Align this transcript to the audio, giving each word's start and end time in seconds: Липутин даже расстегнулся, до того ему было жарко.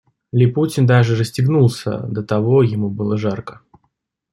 Липутин 0.31 0.87
даже 0.87 1.15
расстегнулся, 1.15 1.99
до 1.99 2.23
того 2.23 2.63
ему 2.63 2.89
было 2.89 3.17
жарко. 3.17 3.61